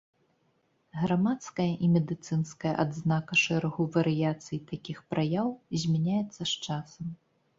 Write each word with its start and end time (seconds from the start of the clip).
Грамадская 1.01 1.67
і 1.87 1.89
медыцынская 1.97 2.71
адзнака 2.83 3.33
шэрагу 3.43 3.83
варыяцый 3.97 4.59
такіх 4.71 4.97
праяў 5.13 5.51
змяняецца 5.83 6.41
з 6.41 6.49
часам. 6.65 7.05